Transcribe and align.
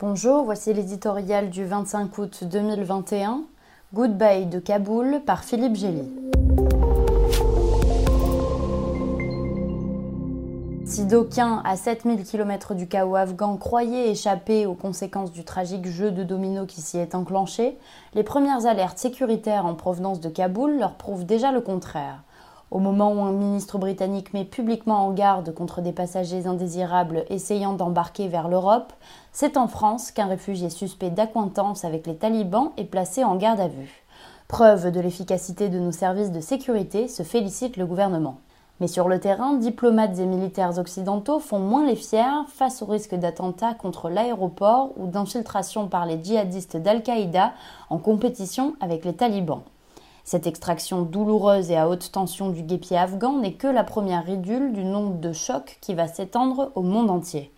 Bonjour, 0.00 0.44
voici 0.44 0.72
l'éditorial 0.72 1.50
du 1.50 1.64
25 1.64 2.18
août 2.18 2.44
2021, 2.44 3.42
Goodbye 3.92 4.46
de 4.46 4.60
Kaboul 4.60 5.22
par 5.26 5.42
Philippe 5.42 5.74
Gély. 5.74 6.08
Si 10.84 11.04
d'aucuns, 11.04 11.62
à 11.64 11.76
7000 11.76 12.22
km 12.22 12.74
du 12.74 12.86
chaos 12.86 13.16
afghan, 13.16 13.56
croyaient 13.56 14.10
échapper 14.10 14.66
aux 14.66 14.74
conséquences 14.74 15.32
du 15.32 15.42
tragique 15.42 15.88
jeu 15.88 16.12
de 16.12 16.22
domino 16.22 16.64
qui 16.64 16.80
s'y 16.80 16.98
est 16.98 17.16
enclenché, 17.16 17.76
les 18.14 18.22
premières 18.22 18.66
alertes 18.66 18.98
sécuritaires 18.98 19.66
en 19.66 19.74
provenance 19.74 20.20
de 20.20 20.28
Kaboul 20.28 20.78
leur 20.78 20.94
prouvent 20.94 21.26
déjà 21.26 21.50
le 21.50 21.60
contraire. 21.60 22.22
Au 22.70 22.80
moment 22.80 23.12
où 23.12 23.22
un 23.22 23.32
ministre 23.32 23.78
britannique 23.78 24.34
met 24.34 24.44
publiquement 24.44 25.06
en 25.06 25.12
garde 25.12 25.54
contre 25.54 25.80
des 25.80 25.92
passagers 25.92 26.46
indésirables 26.46 27.24
essayant 27.30 27.72
d'embarquer 27.72 28.28
vers 28.28 28.48
l'Europe, 28.48 28.92
c'est 29.32 29.56
en 29.56 29.68
France 29.68 30.10
qu'un 30.10 30.26
réfugié 30.26 30.68
suspect 30.68 31.08
d'acquaintance 31.08 31.86
avec 31.86 32.06
les 32.06 32.16
talibans 32.16 32.72
est 32.76 32.84
placé 32.84 33.24
en 33.24 33.36
garde 33.36 33.60
à 33.60 33.68
vue. 33.68 34.04
Preuve 34.48 34.90
de 34.90 35.00
l'efficacité 35.00 35.70
de 35.70 35.78
nos 35.78 35.92
services 35.92 36.30
de 36.30 36.40
sécurité, 36.40 37.08
se 37.08 37.22
félicite 37.22 37.78
le 37.78 37.86
gouvernement. 37.86 38.36
Mais 38.80 38.86
sur 38.86 39.08
le 39.08 39.18
terrain, 39.18 39.54
diplomates 39.54 40.18
et 40.18 40.26
militaires 40.26 40.78
occidentaux 40.78 41.38
font 41.38 41.58
moins 41.58 41.86
les 41.86 41.96
fiers 41.96 42.44
face 42.48 42.82
au 42.82 42.86
risque 42.86 43.14
d'attentats 43.14 43.74
contre 43.74 44.10
l'aéroport 44.10 44.92
ou 44.98 45.06
d'infiltration 45.06 45.88
par 45.88 46.04
les 46.04 46.22
djihadistes 46.22 46.76
d'Al-Qaïda 46.76 47.54
en 47.88 47.96
compétition 47.96 48.74
avec 48.80 49.06
les 49.06 49.14
talibans. 49.14 49.62
Cette 50.30 50.46
extraction 50.46 51.00
douloureuse 51.00 51.70
et 51.70 51.78
à 51.78 51.88
haute 51.88 52.12
tension 52.12 52.50
du 52.50 52.62
guépier 52.62 52.98
afghan 52.98 53.38
n'est 53.38 53.54
que 53.54 53.66
la 53.66 53.82
première 53.82 54.26
ridule 54.26 54.74
du 54.74 54.84
nombre 54.84 55.14
de 55.14 55.32
chocs 55.32 55.78
qui 55.80 55.94
va 55.94 56.06
s'étendre 56.06 56.70
au 56.74 56.82
monde 56.82 57.08
entier. 57.08 57.50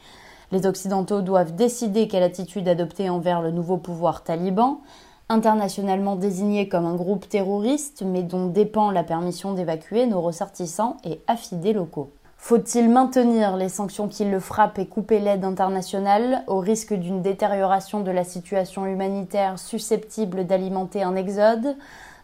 Les 0.53 0.67
Occidentaux 0.67 1.21
doivent 1.21 1.57
décider 1.57 2.07
quelle 2.07 2.23
attitude 2.23 2.69
adopter 2.69 3.11
envers 3.11 3.43
le 3.43 3.51
nouveau 3.51 3.77
pouvoir 3.77 4.23
taliban, 4.23 4.83
internationalement 5.29 6.15
désigné 6.15 6.69
comme 6.69 6.87
un 6.87 6.95
groupe 6.95 7.29
terroriste, 7.29 8.05
mais 8.07 8.23
dont 8.23 8.47
dépend 8.47 8.93
la 8.93 9.03
permission 9.03 9.53
d'évacuer 9.53 10.07
nos 10.07 10.21
ressortissants 10.21 10.97
et 11.03 11.21
affidés 11.27 11.73
locaux. 11.73 12.13
Faut-il 12.37 12.89
maintenir 12.89 13.57
les 13.57 13.69
sanctions 13.69 14.07
qui 14.07 14.25
le 14.25 14.39
frappent 14.39 14.79
et 14.79 14.87
couper 14.87 15.19
l'aide 15.19 15.45
internationale 15.45 16.45
au 16.47 16.61
risque 16.61 16.95
d'une 16.95 17.21
détérioration 17.21 17.99
de 17.99 18.13
la 18.13 18.23
situation 18.23 18.87
humanitaire 18.87 19.59
susceptible 19.59 20.47
d'alimenter 20.47 21.03
un 21.03 21.17
exode? 21.17 21.75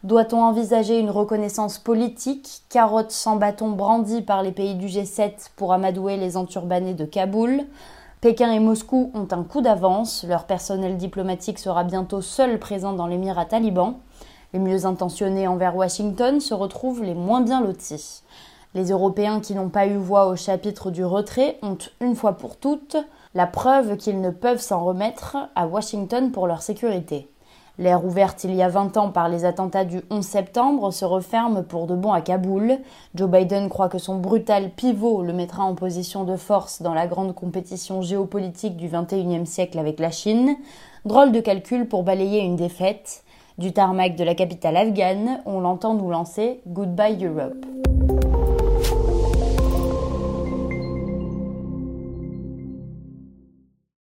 Doit-on 0.05 0.43
envisager 0.43 0.99
une 0.99 1.11
reconnaissance 1.11 1.79
politique, 1.79 2.63
carotte 2.69 3.11
sans 3.11 3.37
bâton 3.37 3.71
brandie 3.71 4.23
par 4.23 4.43
les 4.43 4.53
pays 4.53 4.75
du 4.75 4.87
G7 4.87 5.51
pour 5.57 5.73
amadouer 5.73 6.17
les 6.17 6.37
enturbanés 6.37 6.95
de 6.95 7.05
Kaboul 7.05 7.65
Pékin 8.23 8.51
et 8.51 8.61
Moscou 8.61 9.11
ont 9.15 9.29
un 9.31 9.45
coup 9.45 9.61
d'avance, 9.61 10.25
leur 10.27 10.47
personnel 10.47 10.97
diplomatique 10.97 11.59
sera 11.59 11.85
bientôt 11.85 12.23
seul 12.23 12.59
présent 12.59 12.95
dans 12.95 13.07
l'émirat 13.07 13.45
taliban. 13.45 14.01
Les 14.53 14.59
mieux 14.59 14.87
intentionnés 14.87 15.47
envers 15.47 15.77
Washington 15.77 16.41
se 16.41 16.55
retrouvent 16.55 17.03
les 17.03 17.15
moins 17.15 17.43
bien 17.43 17.61
lotis. 17.61 18.23
Les 18.75 18.91
Européens 18.91 19.41
qui 19.41 19.55
n'ont 19.55 19.69
pas 19.69 19.87
eu 19.87 19.97
voix 19.97 20.27
au 20.27 20.35
chapitre 20.35 20.91
du 20.91 21.05
retrait 21.05 21.59
ont, 21.63 21.79
une 22.01 22.17
fois 22.17 22.33
pour 22.33 22.57
toutes, 22.57 22.97
la 23.35 23.47
preuve 23.47 23.97
qu'ils 23.97 24.21
ne 24.21 24.31
peuvent 24.31 24.61
s'en 24.61 24.85
remettre 24.85 25.37
à 25.55 25.67
Washington 25.67 26.33
pour 26.33 26.47
leur 26.47 26.63
sécurité. 26.63 27.31
L'ère 27.79 28.07
ouverte 28.07 28.45
il 28.45 28.55
y 28.55 28.63
a 28.63 28.71
20 28.71 28.97
ans 28.97 29.11
par 29.11 29.29
les 29.29 29.45
attentats 29.45 29.85
du 29.85 30.01
11 30.09 30.25
septembre 30.25 30.91
se 30.93 31.05
referme 31.05 31.63
pour 31.63 31.87
de 31.87 31.95
bon 31.95 32.11
à 32.11 32.23
Kaboul. 32.23 32.79
Joe 33.15 33.29
Biden 33.29 33.69
croit 33.69 33.91
que 33.91 33.99
son 33.99 34.17
brutal 34.17 34.71
pivot 34.71 35.23
le 35.23 35.35
mettra 35.35 35.63
en 35.63 35.75
position 35.75 36.25
de 36.25 36.37
force 36.37 36.81
dans 36.81 36.95
la 36.95 37.07
grande 37.07 37.35
compétition 37.35 38.01
géopolitique 38.01 38.79
du 38.79 38.89
21e 38.89 39.45
siècle 39.45 39.79
avec 39.79 40.01
la 40.01 40.11
Chine. 40.11 40.57
Drôle 41.05 41.33
de 41.33 41.41
calcul 41.41 41.87
pour 41.87 42.03
balayer 42.03 42.41
une 42.41 42.57
défaite. 42.57 43.23
Du 43.59 43.73
tarmac 43.73 44.17
de 44.17 44.25
la 44.25 44.35
capitale 44.35 44.77
afghane, 44.79 45.43
on 45.45 45.61
l'entend 45.61 45.95
nous 45.95 46.11
lancer 46.11 46.61
Goodbye 46.67 47.25
Europe. 47.25 47.65